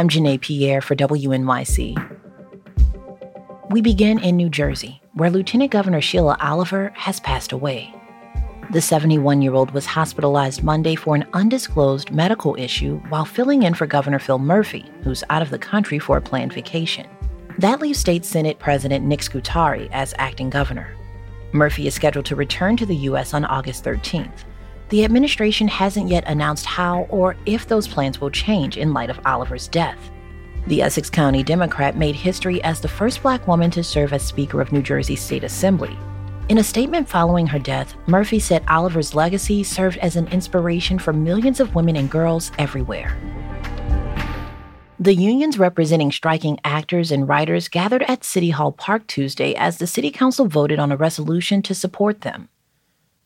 I'm 0.00 0.08
Janae 0.08 0.40
Pierre 0.40 0.80
for 0.80 0.96
WNYC. 0.96 1.94
We 3.68 3.82
begin 3.82 4.18
in 4.20 4.34
New 4.34 4.48
Jersey, 4.48 5.02
where 5.12 5.28
Lieutenant 5.28 5.72
Governor 5.72 6.00
Sheila 6.00 6.38
Oliver 6.40 6.90
has 6.96 7.20
passed 7.20 7.52
away. 7.52 7.94
The 8.72 8.80
71 8.80 9.42
year 9.42 9.52
old 9.52 9.72
was 9.72 9.84
hospitalized 9.84 10.62
Monday 10.62 10.94
for 10.94 11.14
an 11.16 11.28
undisclosed 11.34 12.12
medical 12.12 12.56
issue 12.56 12.96
while 13.10 13.26
filling 13.26 13.62
in 13.62 13.74
for 13.74 13.86
Governor 13.86 14.18
Phil 14.18 14.38
Murphy, 14.38 14.90
who's 15.02 15.22
out 15.28 15.42
of 15.42 15.50
the 15.50 15.58
country 15.58 15.98
for 15.98 16.16
a 16.16 16.22
planned 16.22 16.54
vacation. 16.54 17.06
That 17.58 17.82
leaves 17.82 17.98
State 17.98 18.24
Senate 18.24 18.58
President 18.58 19.04
Nick 19.04 19.22
Scutari 19.22 19.90
as 19.92 20.14
acting 20.16 20.48
governor. 20.48 20.96
Murphy 21.52 21.86
is 21.86 21.94
scheduled 21.94 22.24
to 22.24 22.36
return 22.36 22.78
to 22.78 22.86
the 22.86 22.96
U.S. 22.96 23.34
on 23.34 23.44
August 23.44 23.84
13th. 23.84 24.44
The 24.90 25.04
administration 25.04 25.68
hasn't 25.68 26.08
yet 26.08 26.24
announced 26.26 26.66
how 26.66 27.02
or 27.10 27.36
if 27.46 27.68
those 27.68 27.86
plans 27.86 28.20
will 28.20 28.30
change 28.30 28.76
in 28.76 28.92
light 28.92 29.08
of 29.08 29.20
Oliver's 29.24 29.68
death. 29.68 30.10
The 30.66 30.82
Essex 30.82 31.08
County 31.08 31.44
Democrat 31.44 31.96
made 31.96 32.16
history 32.16 32.60
as 32.64 32.80
the 32.80 32.88
first 32.88 33.22
black 33.22 33.46
woman 33.46 33.70
to 33.70 33.84
serve 33.84 34.12
as 34.12 34.26
Speaker 34.26 34.60
of 34.60 34.72
New 34.72 34.82
Jersey's 34.82 35.22
State 35.22 35.44
Assembly. 35.44 35.96
In 36.48 36.58
a 36.58 36.64
statement 36.64 37.08
following 37.08 37.46
her 37.46 37.60
death, 37.60 37.94
Murphy 38.08 38.40
said 38.40 38.64
Oliver's 38.66 39.14
legacy 39.14 39.62
served 39.62 39.98
as 39.98 40.16
an 40.16 40.26
inspiration 40.28 40.98
for 40.98 41.12
millions 41.12 41.60
of 41.60 41.76
women 41.76 41.94
and 41.94 42.10
girls 42.10 42.50
everywhere. 42.58 43.16
The 44.98 45.14
unions 45.14 45.56
representing 45.56 46.10
striking 46.10 46.58
actors 46.64 47.12
and 47.12 47.28
writers 47.28 47.68
gathered 47.68 48.02
at 48.08 48.24
City 48.24 48.50
Hall 48.50 48.72
Park 48.72 49.06
Tuesday 49.06 49.54
as 49.54 49.78
the 49.78 49.86
City 49.86 50.10
Council 50.10 50.46
voted 50.46 50.80
on 50.80 50.90
a 50.90 50.96
resolution 50.96 51.62
to 51.62 51.76
support 51.76 52.22
them. 52.22 52.48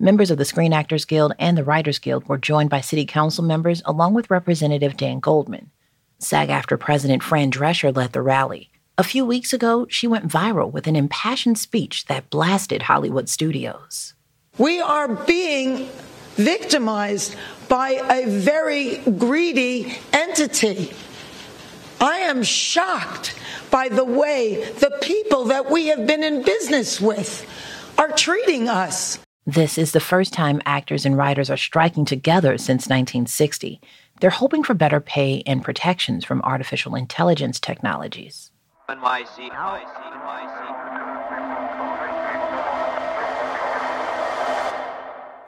Members 0.00 0.32
of 0.32 0.38
the 0.38 0.44
Screen 0.44 0.72
Actors 0.72 1.04
Guild 1.04 1.34
and 1.38 1.56
the 1.56 1.62
Writers 1.62 2.00
Guild 2.00 2.28
were 2.28 2.36
joined 2.36 2.68
by 2.68 2.80
City 2.80 3.06
Council 3.06 3.44
members 3.44 3.80
along 3.84 4.14
with 4.14 4.28
Representative 4.28 4.96
Dan 4.96 5.20
Goldman. 5.20 5.70
SAG 6.18 6.48
AFTRA 6.48 6.80
President 6.80 7.22
Fran 7.22 7.52
Drescher 7.52 7.94
led 7.94 8.12
the 8.12 8.20
rally. 8.20 8.70
A 8.98 9.04
few 9.04 9.24
weeks 9.24 9.52
ago, 9.52 9.86
she 9.88 10.08
went 10.08 10.28
viral 10.28 10.70
with 10.72 10.88
an 10.88 10.96
impassioned 10.96 11.58
speech 11.58 12.06
that 12.06 12.28
blasted 12.28 12.82
Hollywood 12.82 13.28
studios. 13.28 14.14
We 14.58 14.80
are 14.80 15.08
being 15.08 15.88
victimized 16.34 17.36
by 17.68 17.90
a 18.10 18.26
very 18.26 18.98
greedy 18.98 19.96
entity. 20.12 20.92
I 22.00 22.18
am 22.18 22.42
shocked 22.42 23.38
by 23.70 23.88
the 23.88 24.04
way 24.04 24.64
the 24.72 24.98
people 25.02 25.44
that 25.46 25.70
we 25.70 25.86
have 25.86 26.04
been 26.04 26.24
in 26.24 26.42
business 26.42 27.00
with 27.00 27.46
are 27.96 28.10
treating 28.10 28.68
us. 28.68 29.23
This 29.46 29.76
is 29.76 29.92
the 29.92 30.00
first 30.00 30.32
time 30.32 30.62
actors 30.64 31.04
and 31.04 31.18
writers 31.18 31.50
are 31.50 31.58
striking 31.58 32.06
together 32.06 32.56
since 32.56 32.86
1960. 32.86 33.78
They're 34.18 34.30
hoping 34.30 34.64
for 34.64 34.72
better 34.72 35.00
pay 35.00 35.42
and 35.44 35.62
protections 35.62 36.24
from 36.24 36.40
artificial 36.40 36.94
intelligence 36.94 37.60
technologies. 37.60 38.50
NYC, 38.88 39.50
NYC, 39.50 39.84
NYC. 39.84 40.84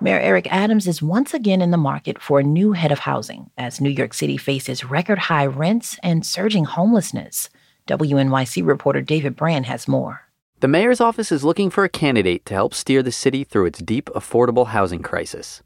Mayor 0.03 0.21
Eric 0.21 0.53
Adams 0.53 0.87
is 0.87 1.01
once 1.01 1.33
again 1.33 1.63
in 1.63 1.71
the 1.71 1.79
market 1.79 2.21
for 2.21 2.39
a 2.39 2.45
new 2.45 2.73
head 2.73 2.93
of 2.93 2.99
housing 2.99 3.49
as 3.57 3.81
New 3.81 3.89
York 3.89 4.13
City 4.13 4.37
faces 4.37 4.85
record 4.85 5.19
high 5.19 5.47
rents 5.47 5.99
and 6.03 6.27
surging 6.27 6.65
homelessness. 6.65 7.49
WNYC 7.89 8.67
reporter 8.67 9.01
David 9.01 9.37
Brand 9.37 9.65
has 9.65 9.89
more. 9.89 10.26
The 10.61 10.69
mayor's 10.69 11.03
office 11.03 11.31
is 11.33 11.45
looking 11.45 11.69
for 11.69 11.85
a 11.85 11.89
candidate 11.91 12.47
to 12.47 12.55
help 12.55 12.73
steer 12.73 13.03
the 13.03 13.13
city 13.13 13.45
through 13.45 13.67
its 13.67 13.81
deep 13.81 14.07
affordable 14.15 14.69
housing 14.69 15.03
crisis. 15.03 15.63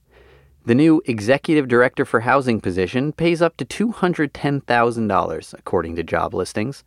The 0.67 0.75
new 0.75 1.01
executive 1.05 1.69
director 1.69 2.05
for 2.05 2.19
housing 2.19 2.61
position 2.61 3.13
pays 3.13 3.41
up 3.41 3.57
to 3.59 3.65
$210,000, 3.65 5.55
according 5.57 5.95
to 5.95 6.03
job 6.03 6.35
listings. 6.35 6.83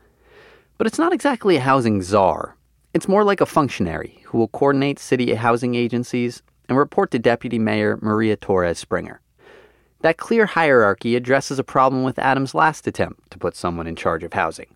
But 0.78 0.86
it's 0.86 1.00
not 1.00 1.14
exactly 1.14 1.56
a 1.56 1.62
housing 1.62 2.02
czar. 2.02 2.58
It's 2.94 3.08
more 3.08 3.24
like 3.24 3.40
a 3.40 3.46
functionary 3.46 4.22
who 4.26 4.38
will 4.38 4.50
coordinate 4.50 5.00
city 5.00 5.34
housing 5.34 5.74
agencies 5.74 6.44
and 6.68 6.78
report 6.78 7.10
to 7.12 7.20
Deputy 7.20 7.58
Mayor 7.58 7.98
Maria 8.02 8.36
Torres 8.36 8.80
Springer. 8.80 9.22
That 10.02 10.18
clear 10.18 10.46
hierarchy 10.46 11.16
addresses 11.16 11.58
a 11.58 11.64
problem 11.64 12.04
with 12.04 12.20
Adams' 12.20 12.54
last 12.54 12.86
attempt 12.86 13.32
to 13.32 13.38
put 13.38 13.56
someone 13.56 13.88
in 13.88 13.96
charge 13.96 14.26
of 14.26 14.34
housing. 14.34 14.76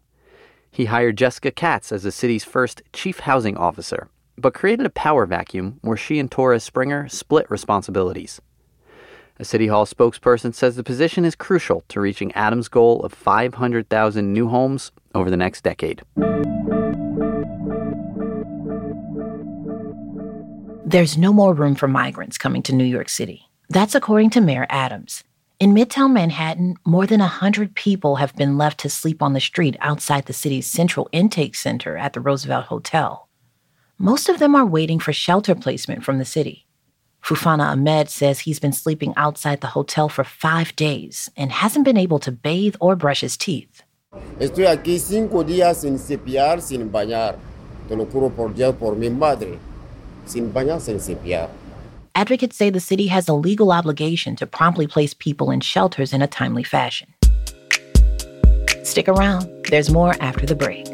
He 0.71 0.85
hired 0.85 1.17
Jessica 1.17 1.51
Katz 1.51 1.91
as 1.91 2.03
the 2.03 2.11
city's 2.11 2.43
first 2.43 2.81
chief 2.93 3.19
housing 3.19 3.57
officer, 3.57 4.09
but 4.37 4.53
created 4.53 4.85
a 4.85 4.91
power 4.91 5.25
vacuum 5.25 5.79
where 5.81 5.97
she 5.97 6.19
and 6.19 6.29
Torres 6.29 6.63
Springer 6.63 7.07
split 7.09 7.49
responsibilities. 7.49 8.41
A 9.39 9.45
City 9.45 9.67
Hall 9.67 9.85
spokesperson 9.85 10.53
says 10.53 10.75
the 10.75 10.83
position 10.83 11.23
is 11.23 11.35
crucial 11.35 11.83
to 11.89 12.01
reaching 12.01 12.31
Adams' 12.33 12.67
goal 12.67 13.01
of 13.03 13.13
500,000 13.13 14.33
new 14.33 14.49
homes 14.49 14.91
over 15.13 15.29
the 15.29 15.37
next 15.37 15.61
decade. 15.61 16.01
There's 20.85 21.17
no 21.17 21.33
more 21.33 21.53
room 21.53 21.75
for 21.75 21.87
migrants 21.87 22.37
coming 22.37 22.63
to 22.63 22.73
New 22.73 22.85
York 22.85 23.09
City. 23.09 23.49
That's 23.69 23.93
according 23.93 24.29
to 24.31 24.41
Mayor 24.41 24.65
Adams. 24.69 25.23
In 25.59 25.73
Midtown 25.73 26.13
Manhattan, 26.13 26.75
more 26.85 27.07
than 27.07 27.19
100 27.19 27.73
people 27.73 28.17
have 28.17 28.35
been 28.35 28.59
left 28.59 28.81
to 28.81 28.91
sleep 28.91 29.23
on 29.23 29.33
the 29.33 29.39
street 29.39 29.75
outside 29.79 30.27
the 30.27 30.33
city's 30.33 30.67
central 30.67 31.09
intake 31.11 31.55
center 31.55 31.97
at 31.97 32.13
the 32.13 32.21
Roosevelt 32.21 32.65
Hotel. 32.65 33.27
Most 33.97 34.29
of 34.29 34.37
them 34.37 34.53
are 34.53 34.67
waiting 34.67 34.99
for 34.99 35.13
shelter 35.13 35.55
placement 35.55 36.03
from 36.03 36.19
the 36.19 36.25
city. 36.25 36.67
Fufana 37.23 37.71
Ahmed 37.71 38.07
says 38.07 38.41
he's 38.41 38.59
been 38.59 38.71
sleeping 38.71 39.15
outside 39.17 39.61
the 39.61 39.73
hotel 39.73 40.07
for 40.09 40.23
five 40.23 40.75
days 40.75 41.27
and 41.35 41.51
hasn't 41.51 41.85
been 41.85 41.97
able 41.97 42.19
to 42.19 42.31
bathe 42.31 42.75
or 42.79 42.95
brush 42.95 43.21
his 43.21 43.35
teeth. 43.35 43.81
Estoy 44.39 44.67
aquí 44.67 44.99
cinco 44.99 45.43
días 45.43 45.77
sin 45.77 45.97
cepillar, 45.97 46.61
sin 46.61 46.91
bañar. 46.91 47.35
Te 47.87 47.95
lo 47.95 48.05
juro 48.05 48.29
por 48.29 48.53
Dios, 48.53 48.75
por 48.75 48.95
mi 48.95 49.09
madre. 49.09 49.57
Sin 50.27 50.53
bañar, 50.53 50.79
sin 50.79 50.99
cepillar. 50.99 51.49
Advocates 52.17 52.57
say 52.57 52.71
the 52.71 52.79
city 52.79 53.05
has 53.05 53.27
a 53.27 53.33
legal 53.35 53.71
obligation 53.71 54.35
to 54.35 54.47
promptly 54.47 54.87
place 54.87 55.13
people 55.13 55.51
in 55.51 55.59
shelters 55.59 56.13
in 56.13 56.23
a 56.23 56.25
timely 56.25 56.63
fashion. 56.63 57.13
Stick 58.81 59.07
around, 59.07 59.47
there's 59.69 59.91
more 59.91 60.15
after 60.19 60.47
the 60.47 60.55
break. 60.55 60.87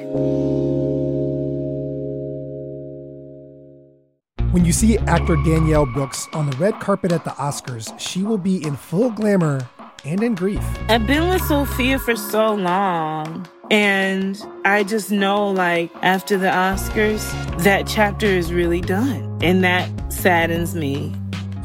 When 4.52 4.66
you 4.66 4.74
see 4.74 4.98
actor 4.98 5.38
Danielle 5.46 5.86
Brooks 5.86 6.28
on 6.34 6.50
the 6.50 6.58
red 6.58 6.82
carpet 6.82 7.14
at 7.14 7.24
the 7.24 7.32
Oscars, 7.32 7.98
she 7.98 8.22
will 8.22 8.38
be 8.38 8.62
in 8.62 8.76
full 8.76 9.10
glamour 9.10 9.70
and 10.04 10.22
in 10.22 10.36
grief. 10.36 10.62
I've 10.90 11.08
been 11.08 11.30
with 11.30 11.42
Sophia 11.44 12.00
for 12.00 12.18
so 12.18 12.54
long. 12.54 13.48
And 13.72 14.38
I 14.66 14.84
just 14.84 15.10
know, 15.10 15.50
like, 15.50 15.90
after 16.02 16.38
the 16.38 16.48
Oscars, 16.48 17.24
that 17.64 17.88
chapter 17.88 18.26
is 18.26 18.52
really 18.52 18.82
done. 18.82 19.40
And 19.42 19.64
that 19.64 19.90
saddens 20.24 20.74
me. 20.74 21.14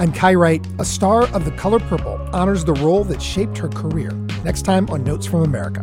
I'm 0.00 0.12
Kai 0.12 0.34
Wright. 0.34 0.66
A 0.80 0.84
star 0.84 1.28
of 1.28 1.44
The 1.44 1.52
Color 1.52 1.78
Purple 1.78 2.18
honors 2.32 2.64
the 2.64 2.72
role 2.72 3.04
that 3.04 3.22
shaped 3.22 3.56
her 3.58 3.68
career. 3.68 4.10
Next 4.44 4.62
time 4.62 4.90
on 4.90 5.04
Notes 5.04 5.26
from 5.26 5.44
America. 5.44 5.80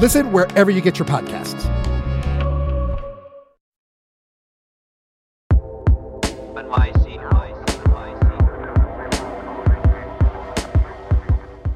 Listen 0.00 0.32
wherever 0.32 0.72
you 0.72 0.80
get 0.80 0.98
your 0.98 1.06
podcasts. 1.06 1.67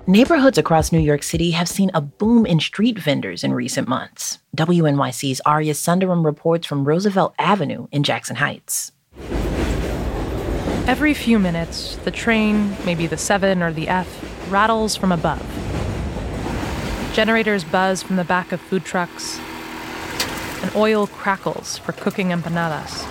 Neighborhoods 0.09 0.59
across 0.59 0.91
New 0.91 0.99
York 0.99 1.23
City 1.23 1.53
have 1.53 1.69
seen 1.69 1.89
a 1.95 2.01
boom 2.01 2.45
in 2.45 2.59
street 2.59 2.99
vendors 2.99 3.45
in 3.45 3.55
recent 3.55 3.87
months. 3.87 4.41
WNYC's 4.57 5.41
Arya 5.47 5.75
Sundaram 5.75 6.25
reports 6.25 6.67
from 6.67 6.85
Roosevelt 6.85 7.37
Avenue 7.39 7.87
in 7.93 8.03
Jackson 8.03 8.35
Heights. 8.35 8.91
Every 10.89 11.15
few 11.15 11.39
minutes, 11.39 11.95
the 11.99 12.11
train, 12.11 12.77
maybe 12.85 13.07
the 13.07 13.17
7 13.17 13.63
or 13.63 13.73
the 13.73 13.87
F, 13.87 14.51
rattles 14.51 14.97
from 14.97 15.13
above. 15.13 15.41
Generators 17.13 17.63
buzz 17.63 18.03
from 18.03 18.17
the 18.17 18.25
back 18.25 18.51
of 18.51 18.61
food 18.61 18.85
trucks, 18.85 19.39
and 20.63 20.75
oil 20.75 21.07
crackles 21.07 21.79
for 21.79 21.93
cooking 21.93 22.31
empanadas. 22.31 23.07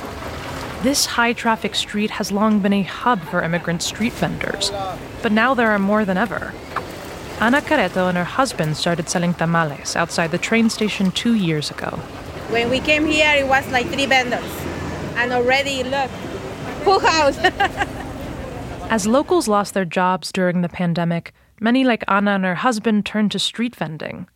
This 0.83 1.05
high 1.05 1.31
traffic 1.31 1.73
street 1.75 2.11
has 2.11 2.33
long 2.33 2.59
been 2.59 2.73
a 2.73 2.81
hub 2.81 3.21
for 3.21 3.44
immigrant 3.44 3.81
street 3.81 4.11
vendors, 4.11 4.71
but 5.21 5.31
now 5.31 5.53
there 5.53 5.71
are 5.71 5.79
more 5.79 6.03
than 6.03 6.17
ever. 6.17 6.53
Ana 7.41 7.59
Careto 7.59 8.07
and 8.07 8.15
her 8.19 8.23
husband 8.23 8.77
started 8.77 9.09
selling 9.09 9.33
tamales 9.33 9.95
outside 9.95 10.29
the 10.29 10.38
train 10.38 10.69
station 10.69 11.09
two 11.09 11.33
years 11.33 11.71
ago. 11.71 11.89
When 12.51 12.69
we 12.69 12.79
came 12.79 13.03
here, 13.07 13.33
it 13.35 13.47
was 13.47 13.67
like 13.71 13.88
three 13.88 14.05
vendors, 14.05 14.45
and 15.15 15.33
already 15.33 15.83
look, 15.83 16.11
full 16.83 16.99
house. 16.99 17.39
As 18.91 19.07
locals 19.07 19.47
lost 19.47 19.73
their 19.73 19.85
jobs 19.85 20.31
during 20.31 20.61
the 20.61 20.69
pandemic, 20.69 21.33
many 21.59 21.83
like 21.83 22.03
Ana 22.07 22.31
and 22.35 22.45
her 22.45 22.53
husband 22.53 23.07
turned 23.07 23.31
to 23.31 23.39
street 23.39 23.75
vending. 23.75 24.27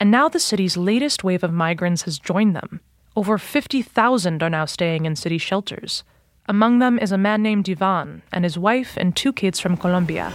And 0.00 0.10
now 0.10 0.30
the 0.30 0.40
city's 0.40 0.78
latest 0.78 1.22
wave 1.22 1.44
of 1.44 1.52
migrants 1.52 2.04
has 2.04 2.18
joined 2.18 2.56
them. 2.56 2.80
Over 3.14 3.36
50,000 3.36 4.42
are 4.42 4.48
now 4.48 4.64
staying 4.64 5.04
in 5.04 5.16
city 5.16 5.36
shelters. 5.36 6.02
Among 6.46 6.78
them 6.78 6.98
is 6.98 7.12
a 7.12 7.18
man 7.18 7.42
named 7.42 7.68
Ivan 7.68 8.22
and 8.32 8.42
his 8.42 8.56
wife 8.56 8.96
and 8.96 9.14
two 9.14 9.34
kids 9.34 9.60
from 9.60 9.76
Colombia. 9.76 10.32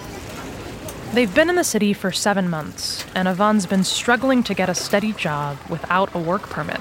They've 1.11 1.33
been 1.33 1.49
in 1.49 1.55
the 1.55 1.63
city 1.63 1.93
for 1.93 2.11
seven 2.11 2.51
months, 2.51 3.03
and 3.15 3.27
Ivan's 3.27 3.65
been 3.65 3.83
struggling 3.83 4.43
to 4.43 4.53
get 4.53 4.69
a 4.69 4.75
steady 4.75 5.11
job 5.13 5.57
without 5.67 6.13
a 6.13 6.19
work 6.19 6.43
permit. 6.43 6.79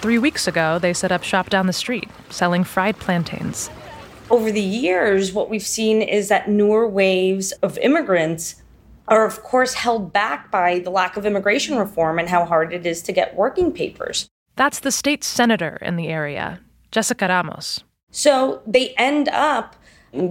Three 0.00 0.16
weeks 0.16 0.48
ago, 0.48 0.78
they 0.78 0.94
set 0.94 1.12
up 1.12 1.22
shop 1.22 1.50
down 1.50 1.66
the 1.66 1.74
street, 1.74 2.08
selling 2.30 2.64
fried 2.64 2.98
plantains. 2.98 3.68
Over 4.30 4.50
the 4.50 4.62
years, 4.62 5.34
what 5.34 5.50
we've 5.50 5.66
seen 5.66 6.00
is 6.00 6.28
that 6.28 6.48
newer 6.48 6.88
waves 6.88 7.52
of 7.60 7.76
immigrants 7.78 8.62
are, 9.08 9.26
of 9.26 9.42
course, 9.42 9.74
held 9.74 10.10
back 10.10 10.50
by 10.50 10.78
the 10.78 10.90
lack 10.90 11.18
of 11.18 11.26
immigration 11.26 11.76
reform 11.76 12.18
and 12.18 12.30
how 12.30 12.46
hard 12.46 12.72
it 12.72 12.86
is 12.86 13.02
to 13.02 13.12
get 13.12 13.36
working 13.36 13.72
papers. 13.72 14.30
That's 14.56 14.80
the 14.80 14.90
state 14.90 15.22
senator 15.22 15.76
in 15.82 15.96
the 15.96 16.08
area, 16.08 16.60
Jessica 16.92 17.28
Ramos. 17.28 17.84
So 18.10 18.62
they 18.66 18.94
end 18.94 19.28
up 19.28 19.76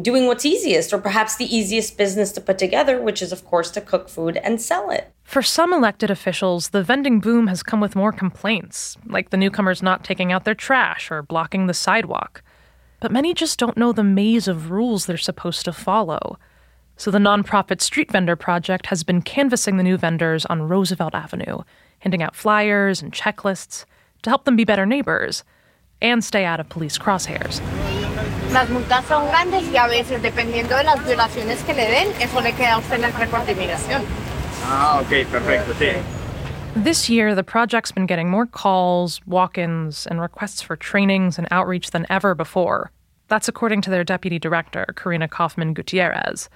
doing 0.01 0.27
what's 0.27 0.45
easiest, 0.45 0.93
or 0.93 0.97
perhaps 0.97 1.35
the 1.35 1.55
easiest 1.55 1.97
business 1.97 2.31
to 2.33 2.41
put 2.41 2.57
together, 2.57 3.01
which 3.01 3.21
is, 3.21 3.31
of 3.31 3.45
course, 3.45 3.71
to 3.71 3.81
cook 3.81 4.09
food 4.09 4.37
and 4.37 4.61
sell 4.61 4.89
it. 4.89 5.11
For 5.23 5.41
some 5.41 5.73
elected 5.73 6.09
officials, 6.09 6.69
the 6.69 6.83
vending 6.83 7.19
boom 7.19 7.47
has 7.47 7.63
come 7.63 7.79
with 7.79 7.95
more 7.95 8.11
complaints, 8.11 8.97
like 9.05 9.29
the 9.29 9.37
newcomers 9.37 9.81
not 9.81 10.03
taking 10.03 10.31
out 10.31 10.43
their 10.43 10.55
trash 10.55 11.11
or 11.11 11.21
blocking 11.21 11.67
the 11.67 11.73
sidewalk. 11.73 12.41
But 12.99 13.11
many 13.11 13.33
just 13.33 13.59
don't 13.59 13.77
know 13.77 13.93
the 13.93 14.03
maze 14.03 14.47
of 14.47 14.71
rules 14.71 15.05
they're 15.05 15.17
supposed 15.17 15.63
to 15.65 15.71
follow. 15.71 16.37
So 16.97 17.11
the 17.11 17.17
nonprofit 17.17 17.79
Street 17.79 18.11
Vendor 18.11 18.35
Project 18.35 18.87
has 18.87 19.03
been 19.03 19.21
canvassing 19.21 19.77
the 19.77 19.83
new 19.83 19.95
vendors 19.95 20.45
on 20.47 20.67
Roosevelt 20.67 21.15
Avenue, 21.15 21.63
handing 21.99 22.21
out 22.21 22.35
flyers 22.35 23.01
and 23.01 23.13
checklists 23.13 23.85
to 24.23 24.29
help 24.29 24.43
them 24.43 24.57
be 24.57 24.65
better 24.65 24.85
neighbors 24.85 25.45
and 26.01 26.23
stay 26.23 26.43
out 26.43 26.59
of 26.59 26.67
police 26.67 26.97
crosshairs. 26.97 27.61
Las 28.53 28.69
multas 28.69 29.05
son 29.05 29.27
grandes 29.27 29.71
y 29.71 29.77
a 29.77 29.87
veces, 29.87 30.21
dependiendo 30.21 30.75
de 30.75 30.83
las 30.83 31.05
violaciones 31.05 31.61
que 31.63 31.73
le 31.73 31.87
den, 31.87 32.07
eso 32.19 32.41
le 32.41 32.53
queda 32.53 32.73
a 32.73 32.77
usted 32.79 32.95
en 32.95 33.05
el 33.05 33.13
récord 33.13 33.45
de 33.45 33.51
inmigración. 33.51 34.01
Ah, 34.65 34.99
ok, 35.01 35.27
perfecto, 35.31 35.73
sí. 35.73 35.91
This 36.75 37.09
year, 37.09 37.35
the 37.35 37.43
project's 37.43 37.91
been 37.91 38.05
getting 38.05 38.29
more 38.29 38.45
calls, 38.45 39.21
walk 39.25 39.57
ins, 39.57 40.07
and 40.07 40.19
requests 40.19 40.61
for 40.61 40.75
trainings 40.75 41.37
and 41.37 41.47
outreach 41.51 41.91
than 41.91 42.05
ever 42.09 42.35
before. 42.35 42.91
That's 43.27 43.47
according 43.47 43.81
to 43.81 43.89
their 43.89 44.03
deputy 44.03 44.39
director, 44.39 44.85
Carina 44.95 45.27
Kaufman 45.27 45.73
Gutierrez. 45.73 46.49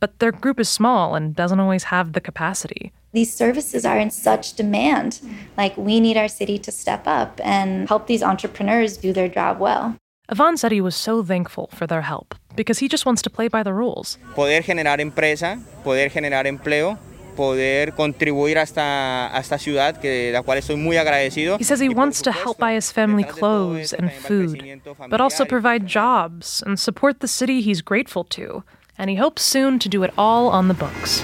But 0.00 0.18
their 0.18 0.32
group 0.32 0.58
is 0.58 0.68
small 0.68 1.14
and 1.14 1.34
doesn't 1.34 1.60
always 1.60 1.84
have 1.84 2.12
the 2.12 2.20
capacity 2.20 2.92
these 3.16 3.34
services 3.34 3.86
are 3.86 3.98
in 3.98 4.10
such 4.10 4.54
demand. 4.54 5.20
Like, 5.56 5.74
we 5.78 6.00
need 6.00 6.18
our 6.18 6.28
city 6.28 6.58
to 6.58 6.70
step 6.70 7.06
up 7.06 7.40
and 7.42 7.88
help 7.88 8.06
these 8.06 8.22
entrepreneurs 8.22 8.98
do 8.98 9.14
their 9.14 9.26
job 9.26 9.58
well. 9.58 9.96
Ivan 10.28 10.56
said 10.56 10.72
he 10.72 10.80
was 10.80 10.96
so 10.96 11.22
thankful 11.22 11.68
for 11.72 11.86
their 11.86 12.02
help 12.02 12.34
because 12.56 12.80
he 12.80 12.88
just 12.88 13.06
wants 13.06 13.22
to 13.22 13.30
play 13.30 13.46
by 13.46 13.62
the 13.62 13.72
rules. 13.72 14.18
Poder 14.34 14.60
generar 14.60 15.00
empresa, 15.00 15.60
poder 15.84 16.10
generar 16.10 16.46
empleo, 16.46 16.98
poder 17.36 17.92
contribuir 17.92 18.58
a 18.58 18.62
esta, 18.62 19.30
a 19.32 19.38
esta 19.38 19.56
ciudad, 19.56 20.00
que, 20.00 20.32
la 20.32 20.42
cual 20.42 20.58
estoy 20.58 20.76
muy 20.76 20.96
agradecido. 20.96 21.58
He 21.58 21.64
says 21.64 21.78
he 21.78 21.88
wants 21.88 22.22
to 22.22 22.32
help 22.32 22.58
buy 22.58 22.72
his 22.72 22.90
family 22.90 23.22
clothes 23.22 23.92
and 23.92 24.10
food, 24.10 24.80
but 25.08 25.20
also 25.20 25.44
provide 25.44 25.86
jobs 25.86 26.60
and 26.66 26.80
support 26.80 27.20
the 27.20 27.28
city 27.28 27.60
he's 27.60 27.80
grateful 27.80 28.24
to. 28.24 28.64
And 28.98 29.10
he 29.10 29.16
hopes 29.16 29.42
soon 29.42 29.78
to 29.78 29.88
do 29.88 30.02
it 30.02 30.12
all 30.18 30.48
on 30.48 30.66
the 30.66 30.74
books. 30.74 31.20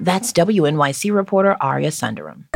That's 0.00 0.32
WNYC 0.32 1.14
reporter 1.14 1.56
Arya 1.60 1.90
Sundaram. 1.90 2.46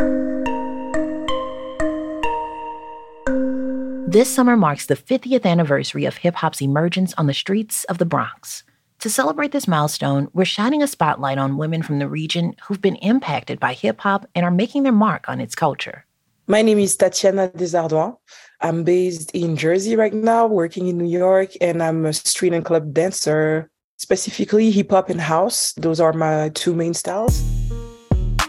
This 4.07 4.33
summer 4.33 4.55
marks 4.55 4.85
the 4.85 4.97
50th 4.97 5.47
anniversary 5.47 6.05
of 6.05 6.19
hip 6.19 6.35
hop's 6.35 6.61
emergence 6.61 7.15
on 7.15 7.27
the 7.27 7.33
streets 7.33 7.85
of 7.85 7.97
the 7.97 8.05
Bronx. 8.05 8.63
To 9.01 9.09
celebrate 9.09 9.53
this 9.53 9.67
milestone, 9.67 10.29
we're 10.35 10.45
shining 10.45 10.83
a 10.83 10.87
spotlight 10.87 11.39
on 11.39 11.57
women 11.57 11.83
from 11.83 11.99
the 11.99 12.09
region 12.09 12.55
who've 12.63 12.83
been 12.83 12.97
impacted 12.97 13.59
by 13.59 13.73
hip 13.73 14.01
hop 14.01 14.29
and 14.35 14.45
are 14.45 14.51
making 14.51 14.83
their 14.83 14.93
mark 14.93 15.29
on 15.29 15.41
its 15.41 15.55
culture. 15.55 16.05
My 16.47 16.61
name 16.61 16.79
is 16.79 16.97
Tatiana 16.97 17.49
Desardouin. 17.49 18.17
I'm 18.61 18.85
based 18.85 19.31
in 19.31 19.57
Jersey 19.57 19.97
right 19.97 20.13
now, 20.13 20.47
working 20.47 20.87
in 20.89 20.99
New 20.99 21.09
York, 21.09 21.53
and 21.63 21.83
I'm 21.83 22.05
a 22.05 22.13
street 22.13 22.53
and 22.53 22.65
club 22.65 22.93
dancer 22.93 23.71
specifically 23.97 24.71
hip 24.71 24.91
hop 24.91 25.09
and 25.09 25.21
house. 25.21 25.73
Those 25.79 25.99
are 25.99 26.13
my 26.13 26.51
two 26.51 26.75
main 26.75 26.93
styles. 26.93 27.43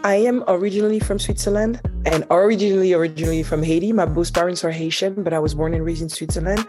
I 0.06 0.18
am 0.18 0.44
originally 0.48 1.00
from 1.00 1.18
Switzerland 1.18 1.81
and 2.06 2.28
originally 2.30 2.94
originally 2.94 3.42
from 3.42 3.63
Haiti. 3.63 3.92
My 3.92 4.06
both 4.06 4.31
parents 4.31 4.63
are 4.63 4.69
Haitian, 4.69 5.24
but 5.24 5.34
I 5.34 5.40
was 5.40 5.56
born 5.56 5.74
and 5.74 5.84
raised 5.84 6.04
in 6.04 6.10
Switzerland. 6.10 6.63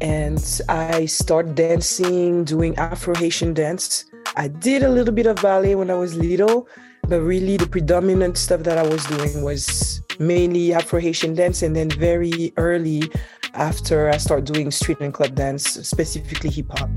And 0.00 0.42
I 0.68 1.06
started 1.06 1.54
dancing, 1.54 2.42
doing 2.42 2.76
Afro 2.76 3.14
Haitian 3.14 3.54
dance. 3.54 4.06
I 4.34 4.48
did 4.48 4.82
a 4.82 4.88
little 4.88 5.14
bit 5.14 5.26
of 5.26 5.36
ballet 5.36 5.76
when 5.76 5.88
I 5.88 5.94
was 5.94 6.16
little, 6.16 6.66
but 7.06 7.20
really 7.20 7.56
the 7.56 7.68
predominant 7.68 8.36
stuff 8.36 8.64
that 8.64 8.76
I 8.76 8.82
was 8.82 9.04
doing 9.06 9.44
was 9.44 10.02
mainly 10.18 10.74
Afro 10.74 10.98
Haitian 10.98 11.36
dance. 11.36 11.62
And 11.62 11.76
then 11.76 11.90
very 11.90 12.52
early 12.56 13.04
after 13.54 14.10
I 14.10 14.16
started 14.16 14.52
doing 14.52 14.72
street 14.72 14.98
and 14.98 15.14
club 15.14 15.36
dance, 15.36 15.64
specifically 15.86 16.50
hip 16.50 16.76
hop. 16.76 16.90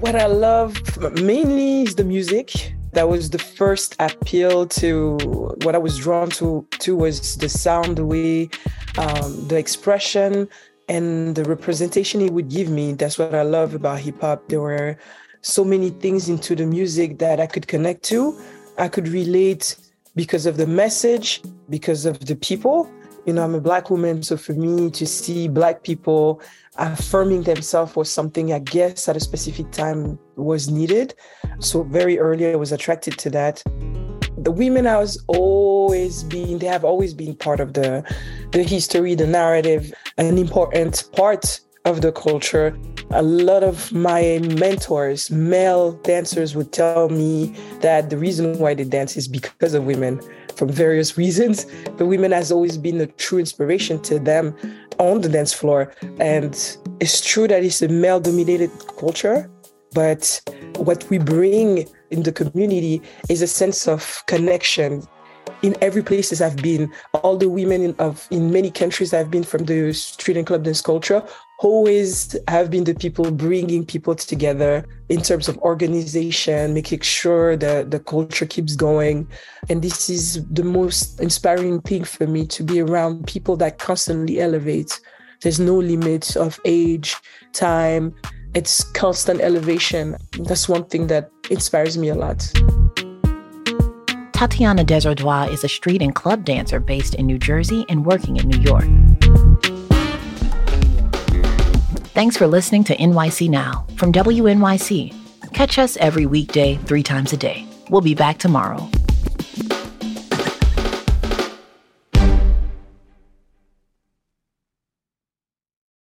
What 0.00 0.16
I 0.16 0.26
love 0.26 0.76
mainly 1.14 1.84
is 1.84 1.94
the 1.94 2.04
music. 2.04 2.74
That 2.92 3.08
was 3.08 3.30
the 3.30 3.38
first 3.38 3.96
appeal 3.98 4.66
to 4.66 5.16
what 5.62 5.74
I 5.74 5.78
was 5.78 5.98
drawn 5.98 6.28
to. 6.30 6.66
To 6.80 6.96
was 6.96 7.36
the 7.36 7.48
sound, 7.48 7.96
the 7.96 8.04
way, 8.04 8.50
um, 8.98 9.48
the 9.48 9.56
expression, 9.56 10.48
and 10.88 11.34
the 11.34 11.44
representation 11.44 12.20
it 12.20 12.32
would 12.32 12.50
give 12.50 12.68
me. 12.68 12.92
That's 12.92 13.18
what 13.18 13.34
I 13.34 13.42
love 13.42 13.74
about 13.74 14.00
hip 14.00 14.20
hop. 14.20 14.48
There 14.48 14.60
were 14.60 14.98
so 15.40 15.64
many 15.64 15.90
things 15.90 16.28
into 16.28 16.54
the 16.54 16.66
music 16.66 17.18
that 17.18 17.40
I 17.40 17.46
could 17.46 17.66
connect 17.66 18.02
to. 18.04 18.38
I 18.78 18.88
could 18.88 19.08
relate 19.08 19.76
because 20.14 20.44
of 20.44 20.58
the 20.58 20.66
message, 20.66 21.40
because 21.70 22.04
of 22.04 22.20
the 22.26 22.36
people. 22.36 22.90
You 23.24 23.32
know, 23.32 23.44
I'm 23.44 23.54
a 23.54 23.60
black 23.60 23.88
woman, 23.88 24.24
so 24.24 24.36
for 24.36 24.52
me 24.52 24.90
to 24.90 25.06
see 25.06 25.46
black 25.46 25.84
people 25.84 26.40
affirming 26.76 27.42
themselves 27.42 27.94
was 27.94 28.10
something 28.10 28.52
I 28.52 28.58
guess 28.58 29.08
at 29.08 29.16
a 29.16 29.20
specific 29.20 29.70
time 29.70 30.18
was 30.34 30.68
needed. 30.68 31.14
So 31.60 31.84
very 31.84 32.18
early 32.18 32.50
I 32.50 32.56
was 32.56 32.72
attracted 32.72 33.18
to 33.18 33.30
that. 33.30 33.62
The 34.38 34.50
women 34.50 34.88
I 34.88 34.96
was 34.96 35.22
always 35.28 36.24
being 36.24 36.58
they 36.58 36.66
have 36.66 36.84
always 36.84 37.14
been 37.14 37.36
part 37.36 37.60
of 37.60 37.74
the 37.74 38.02
the 38.50 38.64
history, 38.64 39.14
the 39.14 39.26
narrative, 39.26 39.92
an 40.18 40.36
important 40.36 41.04
part 41.12 41.60
of 41.84 42.00
the 42.00 42.10
culture. 42.10 42.76
A 43.10 43.22
lot 43.22 43.62
of 43.62 43.92
my 43.92 44.40
mentors, 44.56 45.30
male 45.30 45.92
dancers, 45.92 46.56
would 46.56 46.72
tell 46.72 47.08
me 47.08 47.54
that 47.80 48.10
the 48.10 48.16
reason 48.16 48.58
why 48.58 48.74
they 48.74 48.84
dance 48.84 49.16
is 49.16 49.28
because 49.28 49.74
of 49.74 49.84
women 49.84 50.20
from 50.56 50.68
various 50.68 51.16
reasons. 51.18 51.66
But 51.96 52.06
women 52.06 52.32
has 52.32 52.52
always 52.52 52.76
been 52.76 53.00
a 53.00 53.06
true 53.06 53.38
inspiration 53.38 54.00
to 54.02 54.18
them 54.18 54.56
on 54.98 55.20
the 55.20 55.28
dance 55.28 55.52
floor. 55.52 55.92
And 56.18 56.54
it's 57.00 57.20
true 57.20 57.48
that 57.48 57.64
it's 57.64 57.82
a 57.82 57.88
male 57.88 58.20
dominated 58.20 58.70
culture, 58.98 59.50
but 59.92 60.40
what 60.76 61.08
we 61.10 61.18
bring 61.18 61.88
in 62.10 62.22
the 62.22 62.32
community 62.32 63.02
is 63.28 63.42
a 63.42 63.46
sense 63.46 63.88
of 63.88 64.22
connection. 64.26 65.02
In 65.62 65.76
every 65.80 66.02
places 66.02 66.42
I've 66.42 66.56
been, 66.56 66.92
all 67.14 67.36
the 67.36 67.48
women 67.48 67.82
in, 67.82 67.94
of 67.98 68.26
in 68.30 68.52
many 68.52 68.70
countries 68.70 69.14
I've 69.14 69.30
been 69.30 69.44
from 69.44 69.64
the 69.64 69.92
street 69.92 70.36
and 70.36 70.46
club 70.46 70.64
dance 70.64 70.80
culture 70.80 71.22
always 71.64 72.36
have 72.48 72.70
been 72.70 72.84
the 72.84 72.94
people 72.94 73.30
bringing 73.30 73.86
people 73.86 74.14
together 74.14 74.84
in 75.08 75.22
terms 75.22 75.48
of 75.48 75.56
organization, 75.58 76.74
making 76.74 77.00
sure 77.00 77.56
that 77.56 77.90
the 77.90 78.00
culture 78.00 78.46
keeps 78.46 78.74
going. 78.74 79.28
And 79.68 79.80
this 79.80 80.10
is 80.10 80.44
the 80.48 80.64
most 80.64 81.20
inspiring 81.20 81.80
thing 81.82 82.04
for 82.04 82.26
me 82.26 82.46
to 82.48 82.64
be 82.64 82.80
around 82.80 83.26
people 83.26 83.56
that 83.58 83.78
constantly 83.78 84.40
elevate. 84.40 85.00
There's 85.42 85.60
no 85.60 85.76
limit 85.76 86.36
of 86.36 86.58
age, 86.64 87.16
time. 87.52 88.14
It's 88.54 88.84
constant 88.92 89.40
elevation. 89.40 90.16
That's 90.40 90.68
one 90.68 90.84
thing 90.86 91.06
that 91.08 91.30
inspires 91.50 91.96
me 91.96 92.08
a 92.08 92.14
lot. 92.14 92.52
Tatiana 94.42 94.84
Desardouin 94.84 95.52
is 95.52 95.62
a 95.62 95.68
street 95.68 96.02
and 96.02 96.12
club 96.16 96.44
dancer 96.44 96.80
based 96.80 97.14
in 97.14 97.26
New 97.28 97.38
Jersey 97.38 97.86
and 97.88 98.04
working 98.04 98.38
in 98.38 98.48
New 98.48 98.58
York. 98.58 98.82
Thanks 102.06 102.36
for 102.36 102.48
listening 102.48 102.82
to 102.84 102.96
NYC 102.96 103.48
Now 103.48 103.86
from 103.94 104.12
WNYC. 104.12 105.14
Catch 105.52 105.78
us 105.78 105.96
every 105.98 106.26
weekday, 106.26 106.74
three 106.86 107.04
times 107.04 107.32
a 107.32 107.36
day. 107.36 107.64
We'll 107.88 108.00
be 108.00 108.16
back 108.16 108.38
tomorrow. 108.38 108.90